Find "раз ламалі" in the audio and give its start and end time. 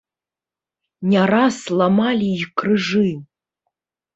1.33-2.29